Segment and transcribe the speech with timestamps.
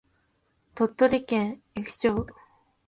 [0.73, 2.27] 鳥取県江府町